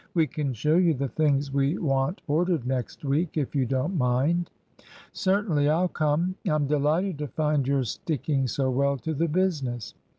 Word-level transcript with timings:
We 0.15 0.25
can 0.25 0.53
show 0.53 0.77
you 0.77 0.95
the 0.95 1.09
things 1.09 1.53
we 1.53 1.77
want 1.77 2.23
ordered 2.27 2.65
next 2.65 3.05
week, 3.05 3.37
if 3.37 3.55
you 3.55 3.67
don't 3.67 3.99
mind." 3.99 4.49
"Certainly; 5.13 5.69
I'll 5.69 5.89
come. 5.89 6.33
I'm 6.49 6.65
delighted 6.65 7.19
to 7.19 7.27
find 7.27 7.67
you're 7.67 7.83
sticking 7.83 8.47
so 8.47 8.71
well 8.71 8.97
to 8.97 9.13
the 9.13 9.27
business." 9.27 9.93